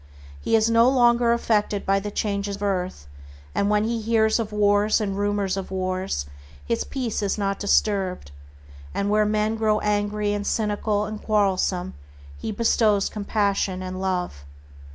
[0.41, 3.05] He is no longer affected by the changes of earth,
[3.53, 6.25] and when he hears of wars and rumors of wars
[6.65, 8.31] his peace is not disturbed,
[8.95, 11.93] and where men grow angry and cynical and quarrelsome,
[12.35, 14.43] he bestows compassion and love.